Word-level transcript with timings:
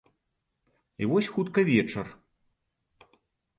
І 1.03 1.09
вось 1.11 1.29
хутка 1.35 1.59
вечар. 1.69 2.07